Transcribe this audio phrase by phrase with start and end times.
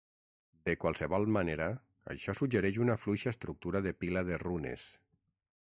[0.69, 1.67] De qualsevol manera,
[2.15, 4.87] això suggereix una fluixa estructura de pila de runes.